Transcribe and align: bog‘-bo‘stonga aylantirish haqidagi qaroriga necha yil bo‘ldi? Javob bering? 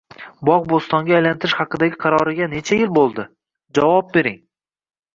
bog‘-bo‘stonga 0.49 1.13
aylantirish 1.17 1.53
haqidagi 1.59 2.01
qaroriga 2.07 2.49
necha 2.57 2.83
yil 2.83 2.93
bo‘ldi? 2.99 3.31
Javob 3.81 4.15
bering? 4.21 4.45